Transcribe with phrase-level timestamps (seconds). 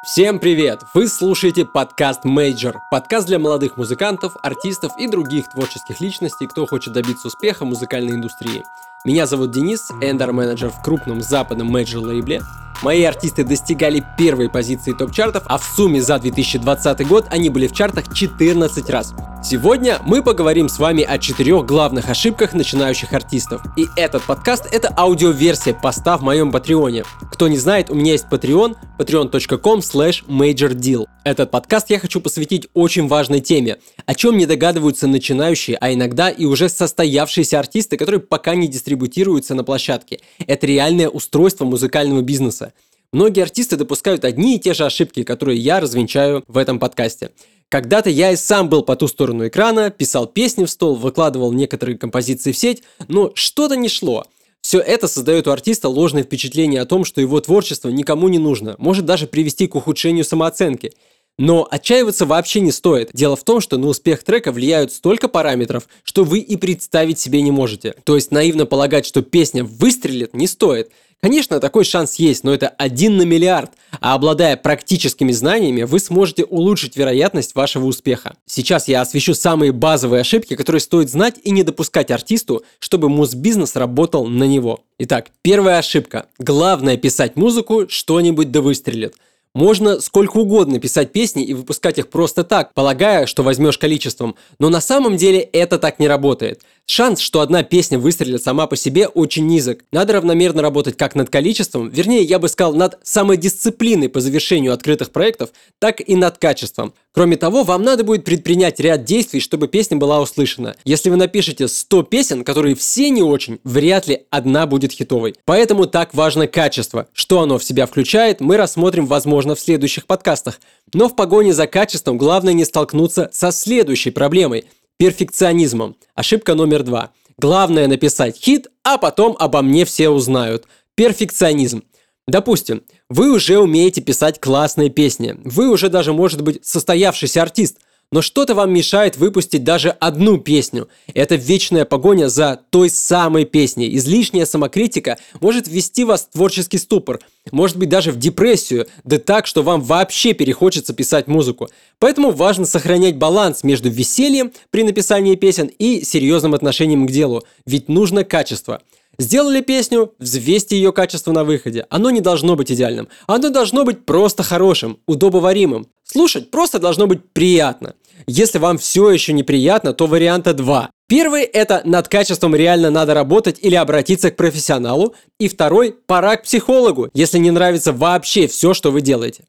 [0.00, 0.84] Всем привет!
[0.94, 6.92] Вы слушаете подкаст Major, подкаст для молодых музыкантов, артистов и других творческих личностей, кто хочет
[6.92, 8.64] добиться успеха в музыкальной индустрии.
[9.04, 12.42] Меня зовут Денис, A&R-менеджер в крупном западном major лейбле.
[12.80, 17.72] Мои артисты достигали первой позиции топ-чартов, а в сумме за 2020 год они были в
[17.72, 19.14] чартах 14 раз.
[19.50, 23.62] Сегодня мы поговорим с вами о четырех главных ошибках начинающих артистов.
[23.78, 27.04] И этот подкаст— это аудиоверсия поста в моем Patreon е.
[27.32, 31.06] Кто не знает, у меня есть Patreon, patreon.com slash majordeal.
[31.24, 36.28] Этот подкаст я хочу посвятить очень важной теме, о чем не догадываются начинающие, а иногда
[36.28, 40.20] и уже состоявшиеся артисты, которые пока не дистрибутируются на площадке.
[40.46, 42.74] Это реальное устройство музыкального бизнеса.
[43.12, 47.30] Многие артисты допускают одни и те же ошибки, которые я развенчаю в этом подкасте.
[47.70, 51.96] Когда-то я и сам был по ту сторону экрана, писал песни в стол, выкладывал некоторые
[51.96, 54.26] композиции в сеть, но что-то не шло.
[54.60, 58.74] Все это создает у артиста ложное впечатление о том, что его творчество никому не нужно,
[58.78, 60.92] может даже привести к ухудшению самооценки.
[61.38, 63.10] Но отчаиваться вообще не стоит.
[63.14, 67.40] Дело в том, что на успех трека влияют столько параметров, что вы и представить себе
[67.42, 67.94] не можете.
[68.04, 70.90] То есть наивно полагать, что песня выстрелит, не стоит.
[71.20, 76.44] Конечно, такой шанс есть, но это один на миллиард, а обладая практическими знаниями, вы сможете
[76.44, 78.36] улучшить вероятность вашего успеха.
[78.46, 83.74] Сейчас я освещу самые базовые ошибки, которые стоит знать и не допускать артисту, чтобы музбизнес
[83.74, 84.84] работал на него.
[84.98, 86.26] Итак, первая ошибка.
[86.38, 89.16] Главное писать музыку, что-нибудь да выстрелит.
[89.54, 94.68] Можно сколько угодно писать песни и выпускать их просто так, полагая, что возьмешь количеством, но
[94.68, 96.62] на самом деле это так не работает.
[96.90, 99.84] Шанс, что одна песня выстрелит сама по себе, очень низок.
[99.92, 105.10] Надо равномерно работать как над количеством, вернее, я бы сказал, над самодисциплиной по завершению открытых
[105.10, 106.94] проектов, так и над качеством.
[107.12, 110.76] Кроме того, вам надо будет предпринять ряд действий, чтобы песня была услышана.
[110.84, 115.34] Если вы напишете 100 песен, которые все не очень, вряд ли одна будет хитовой.
[115.44, 117.06] Поэтому так важно качество.
[117.12, 120.58] Что оно в себя включает, мы рассмотрим, возможно, в следующих подкастах.
[120.94, 124.64] Но в погоне за качеством главное не столкнуться со следующей проблемой–
[124.98, 125.96] перфекционизмом.
[126.14, 127.12] Ошибка номер два.
[127.38, 130.66] Главное написать хит, а потом обо мне все узнают.
[130.94, 131.84] Перфекционизм.
[132.26, 135.36] Допустим, вы уже умеете писать классные песни.
[135.44, 137.78] Вы уже даже, может быть, состоявшийся артист
[138.10, 140.88] но что-то вам мешает выпустить даже одну песню.
[141.12, 143.94] Это вечная погоня за той самой песней.
[143.96, 147.20] Излишняя самокритика может ввести вас в творческий ступор,
[147.50, 151.68] может быть даже в депрессию, да так, что вам вообще перехочется писать музыку.
[151.98, 157.88] Поэтому важно сохранять баланс между весельем при написании песен и серьезным отношением к делу, ведь
[157.88, 158.80] нужно качество.
[159.18, 161.86] Сделали песню, взвесьте ее качество на выходе.
[161.90, 163.08] Оно не должно быть идеальным.
[163.26, 165.88] Оно должно быть просто хорошим, удобоваримым.
[166.04, 167.94] Слушать просто должно быть приятно.
[168.28, 170.90] Если вам все еще неприятно, то варианта два.
[171.08, 175.14] Первый– это над качеством реально надо работать или обратиться к профессионалу.
[175.40, 179.44] И второй– пора к психологу, если не нравится вообще все, что вы делаете.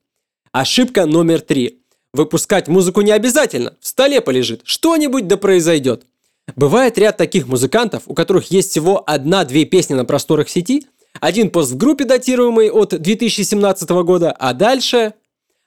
[0.51, 1.83] Ошибка номер три.
[2.11, 3.75] Выпускать музыку не обязательно.
[3.79, 4.61] В столе полежит.
[4.63, 6.05] Что-нибудь да произойдет.
[6.55, 10.85] Бывает ряд таких музыкантов, у которых есть всего одна-две песни на просторах сети,
[11.19, 15.13] один пост в группе, датируемый от 2017 года, а дальше...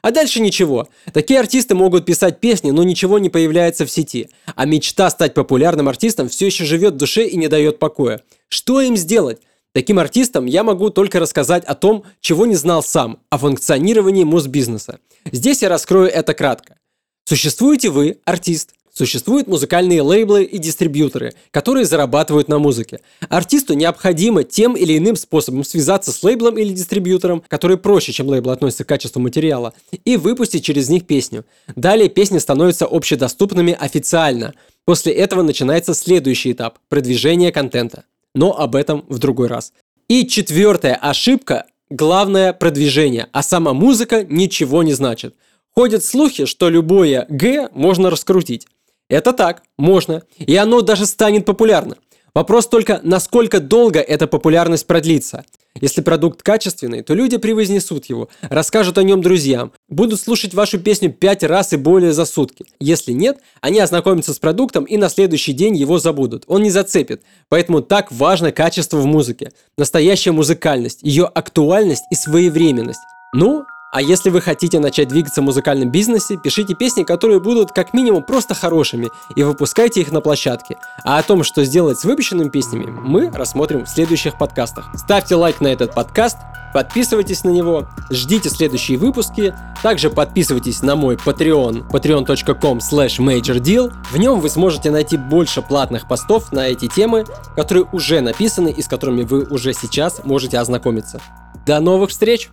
[0.04, 0.88] А дальше ничего.
[1.12, 4.30] Такие артисты могут писать песни, но ничего не появляется в сети.
[4.56, 8.20] А мечта стать популярным артистом все еще живет в душе и не дает покоя.
[8.48, 9.40] Что им сделать?
[9.72, 14.98] Таким артистам я могу только рассказать о том, чего не знал сам, о функционировании музбизнеса.
[15.30, 16.78] Здесь я раскрою это кратко.
[17.24, 23.00] Существуете вы, артист, Существуют музыкальные лейблы и дистрибьюторы, которые зарабатывают на музыке.
[23.30, 28.50] Артисту необходимо тем или иным способом связаться с лейблом или дистрибьютором, который проще, чем лейбл
[28.50, 29.72] относится к качеству материала,
[30.04, 31.46] и выпустить через них песню.
[31.74, 34.52] Далее песни становятся общедоступными официально.
[34.84, 38.04] После этого начинается следующий этап– продвижение контента.
[38.34, 39.72] Но об этом в другой раз.
[40.08, 45.34] И четвертая ошибка– главное продвижение, а сама музыка ничего не значит.
[45.74, 48.66] Ходят слухи, что любое «г» можно раскрутить.
[49.12, 50.22] Это так, можно.
[50.38, 51.98] И оно даже станет популярным.
[52.34, 55.44] Вопрос только, насколько долго эта популярность продлится.
[55.78, 61.12] Если продукт качественный, то люди превознесут его, расскажут о нем друзьям, будут слушать вашу песню
[61.12, 62.64] пять раз и более за сутки.
[62.80, 66.44] Если нет, они ознакомятся с продуктом и на следующий день его забудут.
[66.46, 67.22] Он не зацепит.
[67.50, 69.52] Поэтому так важно качество в музыке.
[69.76, 73.00] Настоящая музыкальность, ее актуальность и своевременность.
[73.34, 77.92] Ну, а если вы хотите начать двигаться в музыкальном бизнесе, пишите песни, которые будут как
[77.92, 80.78] минимум просто хорошими, и выпускайте их на площадке.
[81.04, 84.90] А о том, что сделать с выпущенными песнями, мы рассмотрим в следующих подкастах.
[84.96, 86.38] Ставьте лайк на этот подкаст,
[86.72, 93.92] подписывайтесь на него, ждите следующие выпуски, также подписывайтесь на мой Patreon, patreon.com slash majordeal.
[94.10, 98.80] В нем вы сможете найти больше платных постов на эти темы, которые уже написаны и
[98.80, 101.20] с которыми вы уже сейчас можете ознакомиться.
[101.66, 102.48] До новых встреч!